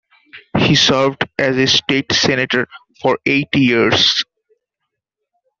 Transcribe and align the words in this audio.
He 0.57 0.73
served 0.73 1.25
as 1.37 1.55
a 1.57 1.67
state 1.67 2.11
senator 2.11 2.65
for 3.03 3.19
eight 3.27 3.53
years. 3.53 4.23